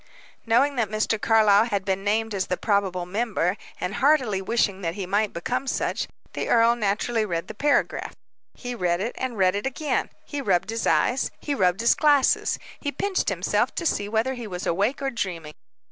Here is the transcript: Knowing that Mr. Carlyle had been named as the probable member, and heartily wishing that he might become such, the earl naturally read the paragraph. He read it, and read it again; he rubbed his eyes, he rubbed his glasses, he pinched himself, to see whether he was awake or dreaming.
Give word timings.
Knowing 0.47 0.77
that 0.77 0.89
Mr. 0.89 1.21
Carlyle 1.21 1.65
had 1.65 1.85
been 1.85 2.03
named 2.03 2.33
as 2.33 2.47
the 2.47 2.57
probable 2.57 3.05
member, 3.05 3.55
and 3.79 3.93
heartily 3.97 4.41
wishing 4.41 4.81
that 4.81 4.95
he 4.95 5.05
might 5.05 5.31
become 5.31 5.67
such, 5.67 6.07
the 6.33 6.49
earl 6.49 6.75
naturally 6.75 7.23
read 7.23 7.47
the 7.47 7.53
paragraph. 7.53 8.13
He 8.55 8.73
read 8.73 8.99
it, 8.99 9.13
and 9.19 9.37
read 9.37 9.53
it 9.55 9.67
again; 9.67 10.09
he 10.25 10.41
rubbed 10.41 10.71
his 10.71 10.87
eyes, 10.87 11.29
he 11.39 11.53
rubbed 11.53 11.81
his 11.81 11.93
glasses, 11.93 12.57
he 12.79 12.91
pinched 12.91 13.29
himself, 13.29 13.75
to 13.75 13.85
see 13.85 14.09
whether 14.09 14.33
he 14.33 14.47
was 14.47 14.65
awake 14.65 15.03
or 15.03 15.11
dreaming. 15.11 15.53